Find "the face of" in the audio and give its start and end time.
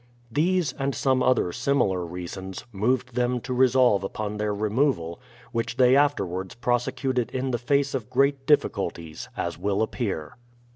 7.51-8.09